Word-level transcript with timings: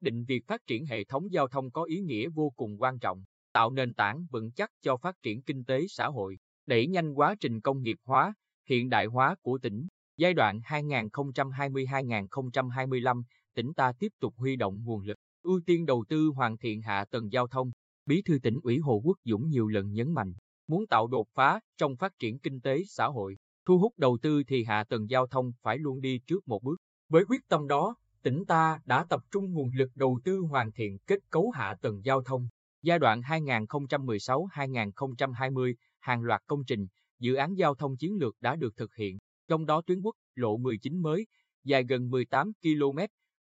xác 0.00 0.04
định 0.04 0.24
việc 0.24 0.46
phát 0.46 0.66
triển 0.66 0.86
hệ 0.86 1.04
thống 1.04 1.32
giao 1.32 1.48
thông 1.48 1.70
có 1.70 1.84
ý 1.84 2.00
nghĩa 2.00 2.28
vô 2.28 2.52
cùng 2.56 2.82
quan 2.82 2.98
trọng, 2.98 3.22
tạo 3.52 3.70
nền 3.70 3.94
tảng 3.94 4.26
vững 4.30 4.52
chắc 4.52 4.70
cho 4.82 4.96
phát 4.96 5.22
triển 5.22 5.42
kinh 5.42 5.64
tế 5.64 5.86
xã 5.88 6.06
hội, 6.06 6.38
đẩy 6.66 6.86
nhanh 6.86 7.14
quá 7.14 7.34
trình 7.40 7.60
công 7.60 7.82
nghiệp 7.82 7.96
hóa, 8.04 8.34
hiện 8.68 8.88
đại 8.88 9.06
hóa 9.06 9.34
của 9.42 9.58
tỉnh. 9.58 9.86
Giai 10.16 10.34
đoạn 10.34 10.60
2020-2025, 10.60 13.22
tỉnh 13.54 13.74
ta 13.74 13.92
tiếp 13.98 14.12
tục 14.20 14.34
huy 14.36 14.56
động 14.56 14.84
nguồn 14.84 15.02
lực, 15.02 15.16
ưu 15.42 15.60
tiên 15.66 15.86
đầu 15.86 16.04
tư 16.08 16.30
hoàn 16.36 16.58
thiện 16.58 16.82
hạ 16.82 17.04
tầng 17.10 17.32
giao 17.32 17.46
thông. 17.46 17.70
Bí 18.06 18.22
thư 18.22 18.38
tỉnh 18.42 18.58
ủy 18.62 18.78
Hồ 18.78 19.00
Quốc 19.04 19.18
Dũng 19.24 19.48
nhiều 19.48 19.68
lần 19.68 19.92
nhấn 19.92 20.14
mạnh, 20.14 20.32
muốn 20.68 20.86
tạo 20.86 21.06
đột 21.06 21.28
phá 21.34 21.60
trong 21.76 21.96
phát 21.96 22.12
triển 22.18 22.38
kinh 22.38 22.60
tế 22.60 22.82
xã 22.86 23.06
hội, 23.06 23.36
thu 23.66 23.78
hút 23.78 23.92
đầu 23.96 24.18
tư 24.22 24.42
thì 24.46 24.64
hạ 24.64 24.84
tầng 24.84 25.10
giao 25.10 25.26
thông 25.26 25.52
phải 25.62 25.78
luôn 25.78 26.00
đi 26.00 26.20
trước 26.26 26.48
một 26.48 26.62
bước. 26.62 26.76
Với 27.08 27.24
quyết 27.24 27.40
tâm 27.48 27.68
đó, 27.68 27.94
tỉnh 28.22 28.44
ta 28.44 28.80
đã 28.84 29.04
tập 29.04 29.20
trung 29.30 29.52
nguồn 29.52 29.70
lực 29.74 29.90
đầu 29.94 30.20
tư 30.24 30.38
hoàn 30.38 30.72
thiện 30.72 30.98
kết 30.98 31.18
cấu 31.30 31.50
hạ 31.50 31.74
tầng 31.82 32.04
giao 32.04 32.22
thông. 32.22 32.48
Giai 32.82 32.98
đoạn 32.98 33.20
2016-2020, 33.20 35.74
hàng 36.00 36.22
loạt 36.22 36.42
công 36.46 36.64
trình, 36.64 36.86
dự 37.18 37.34
án 37.34 37.54
giao 37.54 37.74
thông 37.74 37.96
chiến 37.96 38.16
lược 38.20 38.36
đã 38.40 38.56
được 38.56 38.76
thực 38.76 38.94
hiện, 38.94 39.18
trong 39.48 39.66
đó 39.66 39.82
tuyến 39.86 40.00
quốc 40.00 40.14
lộ 40.34 40.56
19 40.56 41.02
mới, 41.02 41.26
dài 41.64 41.84
gần 41.84 42.10
18 42.10 42.52
km, 42.62 42.98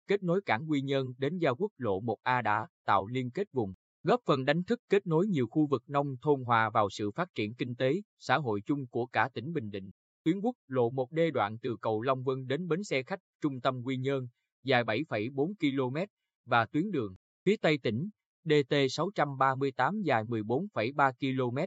kết 0.07 0.23
nối 0.23 0.41
cảng 0.45 0.69
Quy 0.69 0.81
Nhơn 0.81 1.13
đến 1.17 1.37
giao 1.37 1.55
quốc 1.55 1.71
lộ 1.77 2.01
1A 2.01 2.41
đã 2.41 2.67
tạo 2.85 3.07
liên 3.07 3.31
kết 3.31 3.47
vùng, 3.53 3.73
góp 4.03 4.21
phần 4.25 4.45
đánh 4.45 4.63
thức 4.63 4.79
kết 4.89 5.07
nối 5.07 5.27
nhiều 5.27 5.47
khu 5.47 5.67
vực 5.67 5.83
nông 5.87 6.15
thôn 6.21 6.43
hòa 6.43 6.69
vào 6.69 6.89
sự 6.89 7.11
phát 7.11 7.29
triển 7.35 7.55
kinh 7.55 7.75
tế, 7.75 8.01
xã 8.19 8.37
hội 8.37 8.61
chung 8.65 8.87
của 8.87 9.05
cả 9.05 9.29
tỉnh 9.33 9.53
Bình 9.53 9.69
Định. 9.69 9.91
Tuyến 10.23 10.39
quốc 10.39 10.55
lộ 10.67 10.91
1D 10.91 11.31
đoạn 11.31 11.57
từ 11.61 11.77
cầu 11.81 12.01
Long 12.01 12.23
Vân 12.23 12.47
đến 12.47 12.67
bến 12.67 12.83
xe 12.83 13.03
khách 13.03 13.19
trung 13.41 13.61
tâm 13.61 13.83
Quy 13.83 13.97
Nhơn, 13.97 14.27
dài 14.63 14.83
7,4 14.83 15.53
km, 15.59 15.97
và 16.45 16.65
tuyến 16.65 16.91
đường 16.91 17.15
phía 17.45 17.57
Tây 17.57 17.77
tỉnh, 17.83 18.09
DT 18.43 18.73
638 18.89 20.01
dài 20.01 20.23
14,3 20.23 21.11
km, 21.19 21.57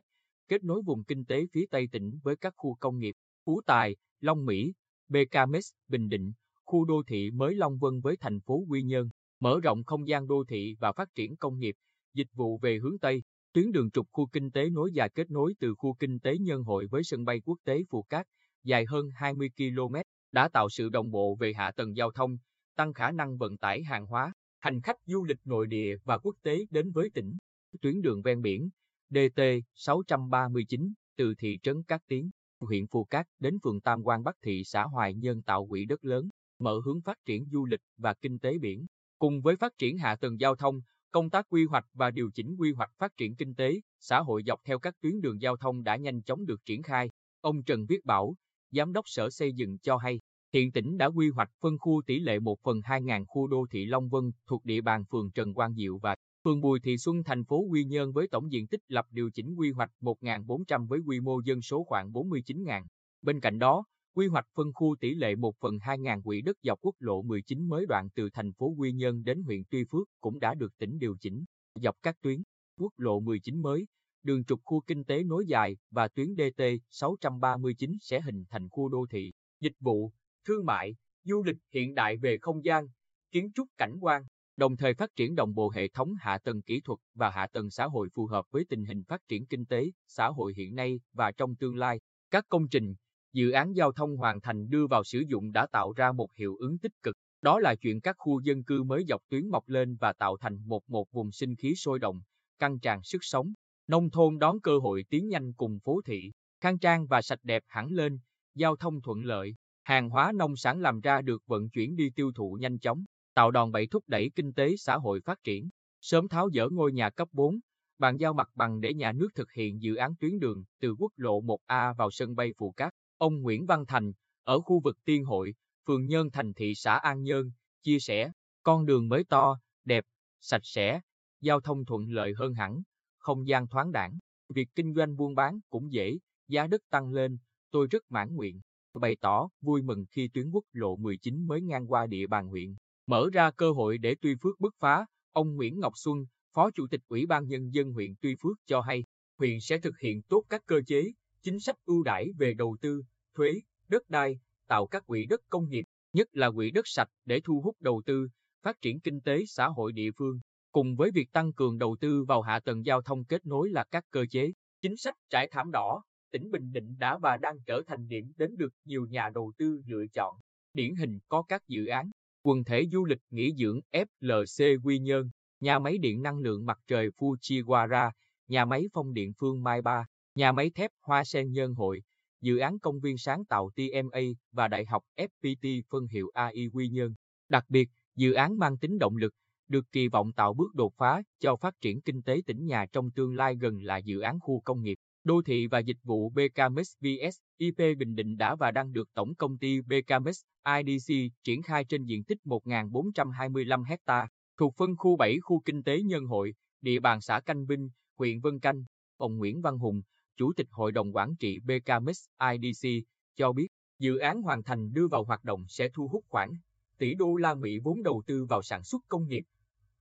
kết 0.48 0.64
nối 0.64 0.82
vùng 0.82 1.04
kinh 1.04 1.24
tế 1.24 1.46
phía 1.52 1.66
Tây 1.70 1.88
tỉnh 1.92 2.18
với 2.22 2.36
các 2.36 2.54
khu 2.56 2.74
công 2.74 2.98
nghiệp, 2.98 3.14
Phú 3.44 3.60
Tài, 3.66 3.96
Long 4.20 4.44
Mỹ, 4.44 4.72
BKMX, 5.08 5.64
Bình 5.88 6.08
Định, 6.08 6.32
khu 6.64 6.84
đô 6.84 7.02
thị 7.06 7.30
mới 7.30 7.54
Long 7.54 7.78
Vân 7.78 8.00
với 8.00 8.16
thành 8.16 8.40
phố 8.40 8.64
Quy 8.68 8.82
Nhơn, 8.82 9.08
mở 9.40 9.60
rộng 9.62 9.84
không 9.84 10.08
gian 10.08 10.26
đô 10.26 10.44
thị 10.48 10.76
và 10.80 10.92
phát 10.92 11.14
triển 11.14 11.36
công 11.36 11.58
nghiệp, 11.58 11.74
dịch 12.14 12.28
vụ 12.34 12.58
về 12.58 12.78
hướng 12.78 12.98
Tây. 12.98 13.22
Tuyến 13.52 13.72
đường 13.72 13.90
trục 13.90 14.06
khu 14.12 14.26
kinh 14.26 14.50
tế 14.50 14.70
nối 14.70 14.92
dài 14.92 15.08
kết 15.14 15.30
nối 15.30 15.54
từ 15.60 15.74
khu 15.74 15.94
kinh 15.94 16.20
tế 16.20 16.38
Nhân 16.38 16.62
Hội 16.62 16.86
với 16.86 17.04
sân 17.04 17.24
bay 17.24 17.40
quốc 17.40 17.58
tế 17.64 17.82
Phù 17.90 18.02
Cát, 18.02 18.26
dài 18.64 18.84
hơn 18.84 19.10
20 19.14 19.50
km, 19.56 19.94
đã 20.32 20.48
tạo 20.48 20.68
sự 20.68 20.88
đồng 20.88 21.10
bộ 21.10 21.36
về 21.40 21.52
hạ 21.56 21.72
tầng 21.76 21.96
giao 21.96 22.10
thông, 22.10 22.36
tăng 22.80 22.92
khả 22.92 23.10
năng 23.10 23.38
vận 23.38 23.56
tải 23.56 23.82
hàng 23.82 24.06
hóa, 24.06 24.32
hành 24.58 24.80
khách 24.80 24.96
du 25.06 25.24
lịch 25.24 25.38
nội 25.44 25.66
địa 25.66 25.96
và 26.04 26.18
quốc 26.18 26.36
tế 26.42 26.66
đến 26.70 26.90
với 26.92 27.10
tỉnh. 27.14 27.36
Tuyến 27.80 28.02
đường 28.02 28.22
ven 28.22 28.42
biển 28.42 28.70
DT 29.10 29.40
639 29.74 30.92
từ 31.16 31.34
thị 31.38 31.58
trấn 31.62 31.82
Cát 31.82 32.00
Tiến, 32.06 32.30
huyện 32.60 32.86
Phù 32.86 33.04
Cát 33.04 33.26
đến 33.38 33.58
phường 33.62 33.80
Tam 33.80 34.02
Quan 34.02 34.24
Bắc 34.24 34.36
thị 34.42 34.62
xã 34.64 34.82
Hoài 34.82 35.14
Nhơn 35.14 35.42
tạo 35.42 35.66
quỹ 35.66 35.84
đất 35.84 36.04
lớn, 36.04 36.28
mở 36.58 36.80
hướng 36.84 37.00
phát 37.00 37.18
triển 37.26 37.48
du 37.52 37.64
lịch 37.64 37.80
và 37.96 38.14
kinh 38.14 38.38
tế 38.38 38.58
biển. 38.58 38.86
Cùng 39.18 39.40
với 39.40 39.56
phát 39.56 39.72
triển 39.78 39.98
hạ 39.98 40.16
tầng 40.16 40.40
giao 40.40 40.56
thông, 40.56 40.80
công 41.10 41.30
tác 41.30 41.46
quy 41.48 41.64
hoạch 41.64 41.86
và 41.94 42.10
điều 42.10 42.30
chỉnh 42.34 42.56
quy 42.58 42.72
hoạch 42.72 42.90
phát 42.98 43.16
triển 43.16 43.36
kinh 43.36 43.54
tế, 43.54 43.80
xã 43.98 44.20
hội 44.20 44.42
dọc 44.46 44.60
theo 44.64 44.78
các 44.78 44.94
tuyến 45.00 45.20
đường 45.20 45.40
giao 45.40 45.56
thông 45.56 45.82
đã 45.82 45.96
nhanh 45.96 46.22
chóng 46.22 46.46
được 46.46 46.64
triển 46.64 46.82
khai. 46.82 47.10
Ông 47.40 47.62
Trần 47.62 47.86
Viết 47.86 48.04
Bảo, 48.04 48.34
Giám 48.70 48.92
đốc 48.92 49.08
Sở 49.08 49.30
Xây 49.30 49.52
dựng 49.52 49.78
cho 49.78 49.96
hay, 49.96 50.20
hiện 50.52 50.72
tỉnh 50.72 50.98
đã 50.98 51.06
quy 51.06 51.30
hoạch 51.30 51.50
phân 51.60 51.78
khu 51.78 52.02
tỷ 52.06 52.18
lệ 52.18 52.38
1 52.38 52.60
phần 52.62 52.80
2.000 52.80 53.24
khu 53.24 53.46
đô 53.46 53.66
thị 53.70 53.86
Long 53.86 54.08
Vân 54.08 54.32
thuộc 54.46 54.64
địa 54.64 54.80
bàn 54.80 55.04
phường 55.10 55.30
Trần 55.30 55.54
Quang 55.54 55.74
Diệu 55.74 55.98
và 55.98 56.14
phường 56.44 56.60
Bùi 56.60 56.80
Thị 56.80 56.96
Xuân 56.98 57.22
thành 57.24 57.44
phố 57.44 57.58
Quy 57.70 57.84
Nhơn 57.84 58.12
với 58.12 58.28
tổng 58.28 58.52
diện 58.52 58.66
tích 58.66 58.80
lập 58.88 59.06
điều 59.10 59.30
chỉnh 59.30 59.54
quy 59.54 59.70
hoạch 59.70 59.90
1.400 60.00 60.86
với 60.86 61.00
quy 61.06 61.20
mô 61.20 61.40
dân 61.40 61.62
số 61.62 61.84
khoảng 61.84 62.12
49.000. 62.12 62.84
Bên 63.22 63.40
cạnh 63.40 63.58
đó, 63.58 63.84
quy 64.14 64.26
hoạch 64.26 64.46
phân 64.54 64.72
khu 64.74 64.96
tỷ 65.00 65.14
lệ 65.14 65.34
1 65.34 65.54
phần 65.60 65.76
2.000 65.76 66.22
quỹ 66.22 66.42
đất 66.42 66.56
dọc 66.62 66.78
quốc 66.82 66.94
lộ 66.98 67.22
19 67.22 67.68
mới 67.68 67.86
đoạn 67.86 68.08
từ 68.14 68.30
thành 68.32 68.52
phố 68.52 68.74
Quy 68.78 68.92
Nhơn 68.92 69.24
đến 69.24 69.42
huyện 69.42 69.62
Tuy 69.70 69.84
Phước 69.84 70.08
cũng 70.20 70.38
đã 70.38 70.54
được 70.54 70.78
tỉnh 70.78 70.98
điều 70.98 71.16
chỉnh. 71.20 71.44
Dọc 71.74 71.96
các 72.02 72.16
tuyến, 72.22 72.42
quốc 72.80 72.92
lộ 72.96 73.20
19 73.20 73.62
mới, 73.62 73.86
đường 74.22 74.44
trục 74.44 74.60
khu 74.64 74.80
kinh 74.80 75.04
tế 75.04 75.22
nối 75.22 75.46
dài 75.46 75.76
và 75.90 76.08
tuyến 76.08 76.34
DT 76.36 76.62
639 76.90 77.96
sẽ 78.00 78.20
hình 78.20 78.44
thành 78.50 78.68
khu 78.68 78.88
đô 78.88 79.06
thị, 79.10 79.32
dịch 79.60 79.74
vụ, 79.80 80.12
thương 80.44 80.66
mại, 80.66 80.96
du 81.24 81.42
lịch 81.42 81.56
hiện 81.74 81.94
đại 81.94 82.16
về 82.16 82.38
không 82.38 82.64
gian, 82.64 82.86
kiến 83.30 83.50
trúc 83.54 83.68
cảnh 83.78 83.96
quan, 84.00 84.22
đồng 84.56 84.76
thời 84.76 84.94
phát 84.94 85.10
triển 85.16 85.34
đồng 85.34 85.54
bộ 85.54 85.70
hệ 85.74 85.88
thống 85.88 86.14
hạ 86.20 86.38
tầng 86.38 86.62
kỹ 86.62 86.80
thuật 86.80 86.98
và 87.14 87.30
hạ 87.30 87.46
tầng 87.52 87.70
xã 87.70 87.86
hội 87.86 88.08
phù 88.14 88.26
hợp 88.26 88.44
với 88.50 88.64
tình 88.68 88.84
hình 88.84 89.04
phát 89.04 89.20
triển 89.28 89.46
kinh 89.46 89.66
tế, 89.66 89.90
xã 90.06 90.28
hội 90.28 90.54
hiện 90.56 90.74
nay 90.74 91.00
và 91.12 91.32
trong 91.32 91.56
tương 91.56 91.76
lai. 91.76 92.00
Các 92.30 92.44
công 92.48 92.68
trình, 92.68 92.94
dự 93.32 93.50
án 93.50 93.76
giao 93.76 93.92
thông 93.92 94.16
hoàn 94.16 94.40
thành 94.40 94.68
đưa 94.68 94.86
vào 94.86 95.04
sử 95.04 95.22
dụng 95.28 95.52
đã 95.52 95.66
tạo 95.72 95.92
ra 95.92 96.12
một 96.12 96.34
hiệu 96.34 96.56
ứng 96.56 96.78
tích 96.78 96.92
cực. 97.02 97.16
Đó 97.42 97.58
là 97.58 97.74
chuyện 97.74 98.00
các 98.00 98.16
khu 98.18 98.40
dân 98.40 98.64
cư 98.64 98.82
mới 98.82 99.04
dọc 99.08 99.22
tuyến 99.28 99.48
mọc 99.48 99.68
lên 99.68 99.96
và 100.00 100.12
tạo 100.12 100.36
thành 100.36 100.58
một 100.66 100.90
một 100.90 101.10
vùng 101.12 101.32
sinh 101.32 101.56
khí 101.56 101.74
sôi 101.74 101.98
động, 101.98 102.20
căng 102.58 102.78
tràn 102.78 103.02
sức 103.02 103.18
sống. 103.20 103.52
Nông 103.86 104.10
thôn 104.10 104.38
đón 104.38 104.60
cơ 104.60 104.78
hội 104.78 105.04
tiến 105.10 105.28
nhanh 105.28 105.52
cùng 105.52 105.78
phố 105.80 106.00
thị, 106.06 106.32
khang 106.60 106.78
trang 106.78 107.06
và 107.06 107.22
sạch 107.22 107.40
đẹp 107.42 107.62
hẳn 107.66 107.90
lên, 107.90 108.18
giao 108.54 108.76
thông 108.76 109.00
thuận 109.02 109.24
lợi, 109.24 109.54
hàng 109.82 110.10
hóa 110.10 110.32
nông 110.32 110.56
sản 110.56 110.80
làm 110.80 111.00
ra 111.00 111.22
được 111.22 111.42
vận 111.46 111.70
chuyển 111.70 111.96
đi 111.96 112.10
tiêu 112.10 112.32
thụ 112.34 112.58
nhanh 112.60 112.78
chóng, 112.78 113.04
tạo 113.34 113.50
đòn 113.50 113.72
bẩy 113.72 113.86
thúc 113.86 114.04
đẩy 114.06 114.30
kinh 114.34 114.52
tế 114.52 114.76
xã 114.76 114.96
hội 114.96 115.20
phát 115.20 115.38
triển. 115.44 115.70
Sớm 116.00 116.28
tháo 116.28 116.50
dỡ 116.50 116.68
ngôi 116.68 116.92
nhà 116.92 117.10
cấp 117.10 117.28
4, 117.32 117.60
bàn 117.98 118.16
giao 118.16 118.32
mặt 118.32 118.48
bằng 118.54 118.80
để 118.80 118.94
nhà 118.94 119.12
nước 119.12 119.28
thực 119.34 119.52
hiện 119.52 119.82
dự 119.82 119.94
án 119.94 120.14
tuyến 120.20 120.38
đường 120.38 120.64
từ 120.80 120.94
quốc 120.98 121.12
lộ 121.16 121.40
1A 121.40 121.94
vào 121.94 122.10
sân 122.10 122.36
bay 122.36 122.52
Phù 122.58 122.72
Cát. 122.72 122.92
Ông 123.16 123.42
Nguyễn 123.42 123.66
Văn 123.66 123.86
Thành, 123.86 124.12
ở 124.44 124.60
khu 124.60 124.80
vực 124.80 124.98
Tiên 125.04 125.24
Hội, 125.24 125.54
phường 125.86 126.06
Nhơn 126.06 126.30
Thành 126.30 126.54
thị 126.54 126.74
xã 126.74 126.94
An 126.94 127.22
Nhơn, 127.22 127.50
chia 127.82 127.98
sẻ, 127.98 128.32
con 128.62 128.86
đường 128.86 129.08
mới 129.08 129.24
to, 129.24 129.58
đẹp, 129.84 130.04
sạch 130.40 130.62
sẽ, 130.64 131.00
giao 131.40 131.60
thông 131.60 131.84
thuận 131.84 132.08
lợi 132.08 132.32
hơn 132.36 132.54
hẳn, 132.54 132.82
không 133.18 133.48
gian 133.48 133.68
thoáng 133.68 133.92
đẳng, 133.92 134.18
việc 134.48 134.68
kinh 134.74 134.94
doanh 134.94 135.16
buôn 135.16 135.34
bán 135.34 135.58
cũng 135.70 135.92
dễ, 135.92 136.18
giá 136.48 136.66
đất 136.66 136.80
tăng 136.90 137.12
lên, 137.12 137.38
tôi 137.70 137.86
rất 137.90 138.02
mãn 138.08 138.34
nguyện. 138.34 138.60
Bày 138.94 139.16
tỏ 139.20 139.48
vui 139.60 139.82
mừng 139.82 140.04
khi 140.10 140.28
tuyến 140.34 140.50
quốc 140.50 140.64
lộ 140.72 140.96
19 140.96 141.46
mới 141.46 141.60
ngang 141.60 141.92
qua 141.92 142.06
địa 142.06 142.26
bàn 142.26 142.48
huyện, 142.48 142.74
mở 143.06 143.30
ra 143.32 143.50
cơ 143.50 143.72
hội 143.72 143.98
để 143.98 144.14
Tuy 144.20 144.34
Phước 144.42 144.60
bứt 144.60 144.74
phá, 144.78 145.06
ông 145.32 145.56
Nguyễn 145.56 145.80
Ngọc 145.80 145.92
Xuân, 145.96 146.26
Phó 146.54 146.70
Chủ 146.70 146.86
tịch 146.90 147.00
Ủy 147.08 147.26
ban 147.26 147.46
Nhân 147.46 147.74
dân 147.74 147.92
huyện 147.92 148.14
Tuy 148.20 148.34
Phước 148.42 148.56
cho 148.66 148.80
hay, 148.80 149.04
huyện 149.38 149.60
sẽ 149.60 149.78
thực 149.78 149.98
hiện 149.98 150.22
tốt 150.22 150.44
các 150.48 150.62
cơ 150.66 150.80
chế, 150.86 151.12
chính 151.42 151.60
sách 151.60 151.76
ưu 151.84 152.02
đãi 152.02 152.32
về 152.38 152.54
đầu 152.54 152.76
tư, 152.80 153.02
thuế, 153.34 153.52
đất 153.88 154.08
đai, 154.08 154.40
tạo 154.66 154.86
các 154.86 155.06
quỹ 155.06 155.26
đất 155.26 155.40
công 155.48 155.68
nghiệp, 155.68 155.84
nhất 156.12 156.28
là 156.32 156.50
quỹ 156.50 156.70
đất 156.70 156.88
sạch 156.88 157.08
để 157.24 157.40
thu 157.44 157.60
hút 157.64 157.76
đầu 157.80 158.02
tư, 158.06 158.28
phát 158.62 158.80
triển 158.80 159.00
kinh 159.00 159.20
tế 159.20 159.44
xã 159.46 159.66
hội 159.66 159.92
địa 159.92 160.10
phương. 160.16 160.40
Cùng 160.72 160.96
với 160.96 161.10
việc 161.10 161.32
tăng 161.32 161.52
cường 161.52 161.78
đầu 161.78 161.96
tư 162.00 162.24
vào 162.24 162.42
hạ 162.42 162.60
tầng 162.60 162.86
giao 162.86 163.02
thông 163.02 163.24
kết 163.24 163.46
nối 163.46 163.70
là 163.70 163.84
các 163.90 164.04
cơ 164.10 164.26
chế, 164.30 164.52
chính 164.80 164.96
sách 164.96 165.14
trải 165.30 165.48
thảm 165.50 165.70
đỏ, 165.70 166.02
tỉnh 166.30 166.50
Bình 166.50 166.72
Định 166.72 166.98
đã 166.98 167.18
và 167.18 167.36
đang 167.36 167.56
trở 167.66 167.82
thành 167.86 168.08
điểm 168.08 168.32
đến 168.36 168.56
được 168.56 168.74
nhiều 168.84 169.06
nhà 169.06 169.30
đầu 169.34 169.52
tư 169.58 169.82
lựa 169.86 170.06
chọn. 170.06 170.36
Điển 170.74 170.94
hình 170.94 171.18
có 171.28 171.42
các 171.42 171.68
dự 171.68 171.86
án, 171.86 172.10
quần 172.42 172.64
thể 172.64 172.86
du 172.92 173.04
lịch 173.04 173.20
nghỉ 173.30 173.54
dưỡng 173.58 173.80
FLC 173.92 174.80
Quy 174.82 174.98
Nhơn, 174.98 175.30
nhà 175.60 175.78
máy 175.78 175.98
điện 175.98 176.22
năng 176.22 176.38
lượng 176.38 176.66
mặt 176.66 176.78
trời 176.86 177.10
Fujiwara, 177.10 178.10
nhà 178.48 178.64
máy 178.64 178.88
phong 178.92 179.14
điện 179.14 179.32
Phương 179.38 179.62
Mai 179.62 179.82
Ba, 179.82 180.06
nhà 180.34 180.52
máy 180.52 180.70
thép 180.70 180.90
Hoa 181.00 181.24
Sen 181.24 181.52
Nhân 181.52 181.74
Hội, 181.74 182.02
dự 182.40 182.58
án 182.58 182.78
công 182.78 183.00
viên 183.00 183.18
sáng 183.18 183.44
tạo 183.44 183.70
TMA 183.76 184.20
và 184.52 184.68
Đại 184.68 184.86
học 184.86 185.04
FPT 185.16 185.82
phân 185.90 186.06
hiệu 186.06 186.30
AI 186.34 186.68
Quy 186.72 186.88
Nhơn. 186.88 187.14
Đặc 187.48 187.64
biệt, 187.68 187.88
dự 188.16 188.32
án 188.32 188.58
mang 188.58 188.78
tính 188.78 188.98
động 188.98 189.16
lực, 189.16 189.34
được 189.68 189.92
kỳ 189.92 190.08
vọng 190.08 190.32
tạo 190.32 190.54
bước 190.54 190.74
đột 190.74 190.94
phá 190.96 191.22
cho 191.38 191.56
phát 191.56 191.74
triển 191.80 192.00
kinh 192.00 192.22
tế 192.22 192.40
tỉnh 192.46 192.66
nhà 192.66 192.86
trong 192.92 193.10
tương 193.10 193.34
lai 193.34 193.56
gần 193.56 193.82
là 193.82 193.98
dự 193.98 194.20
án 194.20 194.40
khu 194.40 194.60
công 194.60 194.82
nghiệp, 194.82 194.98
đô 195.24 195.42
thị 195.42 195.66
và 195.66 195.78
dịch 195.78 195.96
vụ 196.02 196.30
BKMS 196.30 196.92
VS, 197.00 197.36
IP 197.56 197.76
Bình 197.76 198.14
Định 198.14 198.36
đã 198.36 198.54
và 198.54 198.70
đang 198.70 198.92
được 198.92 199.08
Tổng 199.14 199.34
công 199.34 199.58
ty 199.58 199.80
BKMS 199.80 200.42
IDC 200.78 201.14
triển 201.44 201.62
khai 201.62 201.84
trên 201.84 202.04
diện 202.04 202.24
tích 202.24 202.38
1.425 202.44 203.84
ha 204.06 204.28
thuộc 204.58 204.74
phân 204.76 204.96
khu 204.96 205.16
7 205.16 205.40
khu 205.40 205.60
kinh 205.64 205.82
tế 205.82 206.02
Nhân 206.02 206.24
Hội, 206.24 206.54
địa 206.80 207.00
bàn 207.00 207.20
xã 207.20 207.40
Canh 207.40 207.66
Vinh, 207.66 207.90
huyện 208.18 208.40
Vân 208.40 208.60
Canh. 208.60 208.84
Ông 209.16 209.38
Nguyễn 209.38 209.62
Văn 209.62 209.78
Hùng, 209.78 210.02
Chủ 210.36 210.52
tịch 210.56 210.66
Hội 210.70 210.92
đồng 210.92 211.16
Quản 211.16 211.36
trị 211.36 211.58
BKMS 211.58 212.24
IDC, 212.52 212.88
cho 213.36 213.52
biết 213.52 213.66
dự 213.98 214.18
án 214.18 214.42
hoàn 214.42 214.62
thành 214.62 214.92
đưa 214.92 215.08
vào 215.08 215.24
hoạt 215.24 215.44
động 215.44 215.64
sẽ 215.68 215.88
thu 215.94 216.08
hút 216.08 216.24
khoảng 216.28 216.52
tỷ 216.98 217.14
đô 217.14 217.36
la 217.36 217.54
Mỹ 217.54 217.78
vốn 217.78 218.02
đầu 218.02 218.22
tư 218.26 218.44
vào 218.44 218.62
sản 218.62 218.84
xuất 218.84 219.02
công 219.08 219.28
nghiệp, 219.28 219.42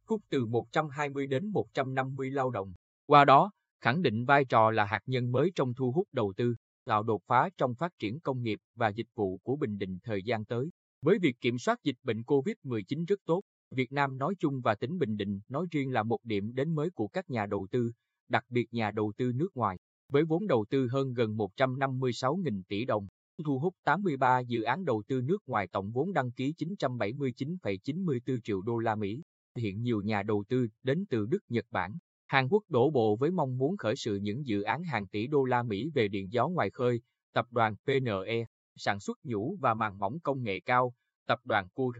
hút 0.06 0.22
từ 0.30 0.45
120 0.45 1.27
đến 1.27 1.48
150 1.48 2.31
lao 2.31 2.50
động. 2.50 2.74
Qua 3.06 3.25
đó, 3.25 3.51
khẳng 3.81 4.01
định 4.01 4.25
vai 4.25 4.45
trò 4.45 4.71
là 4.71 4.85
hạt 4.85 5.01
nhân 5.05 5.31
mới 5.31 5.51
trong 5.55 5.73
thu 5.73 5.91
hút 5.91 6.07
đầu 6.11 6.33
tư, 6.37 6.55
tạo 6.85 7.03
đột 7.03 7.21
phá 7.27 7.49
trong 7.57 7.75
phát 7.75 7.91
triển 7.99 8.19
công 8.19 8.41
nghiệp 8.41 8.59
và 8.75 8.89
dịch 8.89 9.07
vụ 9.15 9.37
của 9.37 9.55
Bình 9.55 9.77
Định 9.77 9.99
thời 10.03 10.23
gian 10.23 10.45
tới. 10.45 10.69
Với 11.01 11.19
việc 11.19 11.35
kiểm 11.41 11.57
soát 11.57 11.79
dịch 11.83 11.97
bệnh 12.03 12.21
COVID-19 12.21 13.05
rất 13.05 13.19
tốt, 13.25 13.41
Việt 13.71 13.91
Nam 13.91 14.17
nói 14.17 14.35
chung 14.39 14.61
và 14.61 14.75
tỉnh 14.75 14.97
Bình 14.97 15.17
Định 15.17 15.39
nói 15.47 15.65
riêng 15.71 15.91
là 15.91 16.03
một 16.03 16.19
điểm 16.23 16.55
đến 16.55 16.75
mới 16.75 16.89
của 16.89 17.07
các 17.07 17.29
nhà 17.29 17.45
đầu 17.45 17.67
tư, 17.71 17.91
đặc 18.29 18.43
biệt 18.49 18.73
nhà 18.73 18.91
đầu 18.91 19.13
tư 19.17 19.31
nước 19.35 19.49
ngoài. 19.55 19.77
Với 20.11 20.25
vốn 20.25 20.47
đầu 20.47 20.65
tư 20.69 20.87
hơn 20.87 21.13
gần 21.13 21.37
156.000 21.37 22.61
tỷ 22.67 22.85
đồng, 22.85 23.07
thu 23.45 23.59
hút 23.59 23.75
83 23.83 24.39
dự 24.39 24.61
án 24.61 24.85
đầu 24.85 25.03
tư 25.07 25.21
nước 25.21 25.37
ngoài 25.47 25.67
tổng 25.71 25.91
vốn 25.91 26.13
đăng 26.13 26.31
ký 26.31 26.53
979,94 26.57 28.39
triệu 28.43 28.61
đô 28.61 28.77
la 28.77 28.95
Mỹ. 28.95 29.21
Hiện 29.57 29.81
nhiều 29.81 30.01
nhà 30.01 30.23
đầu 30.23 30.43
tư 30.49 30.67
đến 30.83 31.05
từ 31.09 31.25
Đức, 31.25 31.39
Nhật 31.49 31.65
Bản, 31.71 31.97
Hàn 32.29 32.47
Quốc 32.49 32.63
đổ 32.69 32.89
bộ 32.89 33.15
với 33.15 33.31
mong 33.31 33.57
muốn 33.57 33.77
khởi 33.77 33.95
sự 33.95 34.15
những 34.15 34.47
dự 34.47 34.61
án 34.61 34.83
hàng 34.83 35.07
tỷ 35.07 35.27
đô 35.27 35.45
la 35.45 35.63
Mỹ 35.63 35.89
về 35.93 36.07
điện 36.07 36.27
gió 36.31 36.47
ngoài 36.47 36.69
khơi, 36.69 37.01
tập 37.33 37.45
đoàn 37.51 37.75
PNE, 37.85 38.45
sản 38.75 38.99
xuất 38.99 39.17
nhũ 39.23 39.57
và 39.59 39.73
màng 39.73 39.97
mỏng 39.99 40.19
công 40.19 40.43
nghệ 40.43 40.59
cao, 40.59 40.93
tập 41.27 41.39
đoàn 41.43 41.67
CUR. 41.73 41.97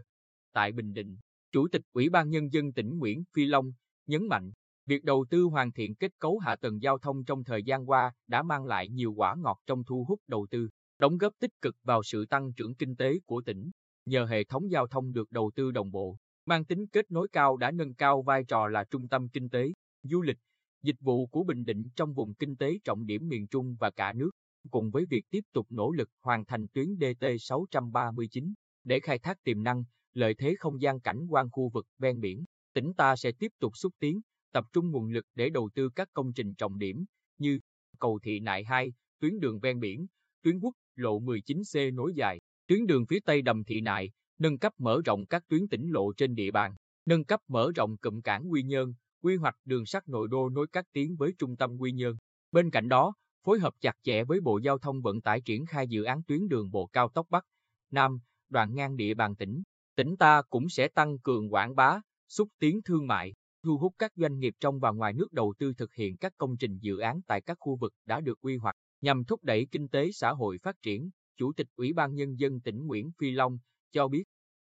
Tại 0.52 0.72
Bình 0.72 0.92
Định, 0.92 1.16
Chủ 1.52 1.68
tịch 1.72 1.82
Ủy 1.92 2.08
ban 2.08 2.30
Nhân 2.30 2.52
dân 2.52 2.72
tỉnh 2.72 2.98
Nguyễn 2.98 3.24
Phi 3.34 3.46
Long 3.46 3.72
nhấn 4.06 4.28
mạnh, 4.28 4.52
việc 4.86 5.04
đầu 5.04 5.24
tư 5.30 5.42
hoàn 5.42 5.72
thiện 5.72 5.94
kết 5.94 6.12
cấu 6.18 6.38
hạ 6.38 6.56
tầng 6.56 6.82
giao 6.82 6.98
thông 6.98 7.24
trong 7.24 7.44
thời 7.44 7.62
gian 7.62 7.88
qua 7.90 8.12
đã 8.26 8.42
mang 8.42 8.64
lại 8.64 8.88
nhiều 8.88 9.12
quả 9.12 9.34
ngọt 9.38 9.58
trong 9.66 9.84
thu 9.84 10.04
hút 10.08 10.20
đầu 10.26 10.46
tư, 10.50 10.68
đóng 10.98 11.18
góp 11.18 11.32
tích 11.40 11.52
cực 11.62 11.76
vào 11.82 12.02
sự 12.02 12.26
tăng 12.26 12.52
trưởng 12.52 12.74
kinh 12.74 12.96
tế 12.96 13.18
của 13.26 13.42
tỉnh. 13.46 13.70
Nhờ 14.06 14.24
hệ 14.24 14.44
thống 14.44 14.70
giao 14.70 14.86
thông 14.86 15.12
được 15.12 15.30
đầu 15.30 15.50
tư 15.54 15.70
đồng 15.70 15.90
bộ, 15.90 16.16
mang 16.46 16.64
tính 16.64 16.86
kết 16.86 17.10
nối 17.10 17.28
cao 17.32 17.56
đã 17.56 17.70
nâng 17.70 17.94
cao 17.94 18.22
vai 18.22 18.44
trò 18.44 18.68
là 18.68 18.84
trung 18.90 19.08
tâm 19.08 19.28
kinh 19.28 19.48
tế, 19.48 19.72
du 20.02 20.22
lịch, 20.22 20.38
dịch 20.82 20.96
vụ 21.00 21.26
của 21.26 21.44
Bình 21.44 21.64
Định 21.64 21.82
trong 21.96 22.14
vùng 22.14 22.34
kinh 22.34 22.56
tế 22.56 22.78
trọng 22.84 23.06
điểm 23.06 23.28
miền 23.28 23.46
Trung 23.46 23.76
và 23.80 23.90
cả 23.90 24.12
nước, 24.12 24.30
cùng 24.70 24.90
với 24.90 25.04
việc 25.10 25.24
tiếp 25.30 25.40
tục 25.52 25.66
nỗ 25.70 25.90
lực 25.90 26.10
hoàn 26.22 26.44
thành 26.44 26.66
tuyến 26.68 26.86
DT 27.00 27.24
639 27.40 28.54
để 28.84 29.00
khai 29.00 29.18
thác 29.18 29.42
tiềm 29.44 29.62
năng, 29.62 29.84
lợi 30.14 30.34
thế 30.34 30.54
không 30.58 30.80
gian 30.80 31.00
cảnh 31.00 31.26
quan 31.28 31.50
khu 31.52 31.70
vực 31.74 31.86
ven 31.98 32.20
biển, 32.20 32.44
tỉnh 32.74 32.92
ta 32.96 33.16
sẽ 33.16 33.32
tiếp 33.32 33.52
tục 33.58 33.76
xúc 33.76 33.94
tiến, 33.98 34.20
tập 34.52 34.64
trung 34.72 34.90
nguồn 34.90 35.08
lực 35.08 35.24
để 35.34 35.50
đầu 35.50 35.70
tư 35.74 35.88
các 35.94 36.08
công 36.12 36.32
trình 36.32 36.54
trọng 36.54 36.78
điểm 36.78 37.04
như 37.38 37.60
cầu 37.98 38.18
Thị 38.22 38.40
Nại 38.40 38.64
2, 38.64 38.92
tuyến 39.20 39.40
đường 39.40 39.60
ven 39.60 39.80
biển, 39.80 40.06
tuyến 40.42 40.58
quốc 40.60 40.74
lộ 40.96 41.20
19C 41.20 41.94
nối 41.94 42.12
dài, 42.14 42.40
tuyến 42.66 42.86
đường 42.86 43.06
phía 43.06 43.20
Tây 43.24 43.42
Đầm 43.42 43.64
Thị 43.64 43.80
Nại, 43.80 44.10
nâng 44.38 44.58
cấp 44.58 44.72
mở 44.78 45.00
rộng 45.04 45.26
các 45.26 45.48
tuyến 45.48 45.68
tỉnh 45.68 45.90
lộ 45.90 46.12
trên 46.12 46.34
địa 46.34 46.50
bàn, 46.50 46.74
nâng 47.06 47.24
cấp 47.24 47.40
mở 47.48 47.72
rộng 47.74 47.96
cụm 47.96 48.20
cảng 48.20 48.50
Quy 48.50 48.62
Nhơn, 48.62 48.94
quy 49.22 49.36
hoạch 49.36 49.56
đường 49.64 49.86
sắt 49.86 50.08
nội 50.08 50.28
đô 50.28 50.48
nối 50.48 50.66
các 50.72 50.84
tuyến 50.92 51.16
với 51.16 51.34
trung 51.38 51.56
tâm 51.56 51.76
Quy 51.78 51.92
Nhơn. 51.92 52.16
Bên 52.52 52.70
cạnh 52.70 52.88
đó, 52.88 53.12
phối 53.44 53.58
hợp 53.58 53.74
chặt 53.80 53.96
chẽ 54.02 54.24
với 54.24 54.40
Bộ 54.40 54.58
Giao 54.58 54.78
thông 54.78 55.02
Vận 55.02 55.20
tải 55.20 55.40
triển 55.40 55.66
khai 55.66 55.88
dự 55.88 56.02
án 56.02 56.22
tuyến 56.22 56.48
đường 56.48 56.70
bộ 56.70 56.86
cao 56.86 57.08
tốc 57.08 57.26
Bắc, 57.30 57.44
Nam, 57.90 58.18
đoạn 58.48 58.74
ngang 58.74 58.96
địa 58.96 59.14
bàn 59.14 59.36
tỉnh. 59.36 59.62
Tỉnh 59.96 60.16
ta 60.16 60.42
cũng 60.50 60.68
sẽ 60.68 60.88
tăng 60.88 61.18
cường 61.18 61.52
quảng 61.52 61.74
bá, 61.74 62.00
xúc 62.28 62.48
tiến 62.58 62.80
thương 62.84 63.06
mại, 63.06 63.34
thu 63.64 63.78
hút 63.78 63.94
các 63.98 64.12
doanh 64.16 64.38
nghiệp 64.38 64.54
trong 64.60 64.78
và 64.80 64.90
ngoài 64.90 65.12
nước 65.12 65.32
đầu 65.32 65.54
tư 65.58 65.72
thực 65.74 65.94
hiện 65.94 66.16
các 66.16 66.32
công 66.36 66.56
trình 66.56 66.78
dự 66.78 66.98
án 66.98 67.20
tại 67.26 67.40
các 67.40 67.56
khu 67.60 67.76
vực 67.76 67.92
đã 68.04 68.20
được 68.20 68.38
quy 68.40 68.56
hoạch 68.56 68.76
nhằm 69.00 69.24
thúc 69.24 69.44
đẩy 69.44 69.66
kinh 69.70 69.88
tế 69.88 70.12
xã 70.12 70.32
hội 70.32 70.58
phát 70.62 70.82
triển. 70.82 71.10
Chủ 71.36 71.52
tịch 71.52 71.66
Ủy 71.76 71.92
ban 71.92 72.14
Nhân 72.14 72.38
dân 72.38 72.60
tỉnh 72.60 72.86
Nguyễn 72.86 73.10
Phi 73.18 73.30
Long 73.30 73.58
cho 73.92 74.08
biết 74.08 74.24